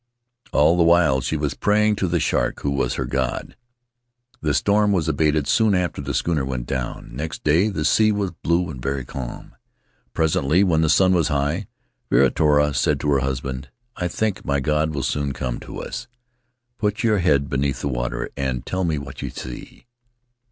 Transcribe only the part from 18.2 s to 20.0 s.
and tell me what you see.'